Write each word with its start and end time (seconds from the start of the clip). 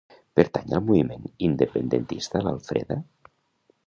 Pertany 0.37 0.71
al 0.77 0.81
moviment 0.85 1.27
independentista 1.47 2.41
l'Alfreda? 2.47 2.99